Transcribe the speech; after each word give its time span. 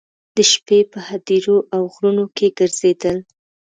د 0.35 0.37
شپې 0.51 0.79
په 0.91 0.99
هدیرو 1.09 1.57
او 1.75 1.81
غرونو 1.93 2.25
کې 2.37 2.47
ګرځېدل. 2.57 3.17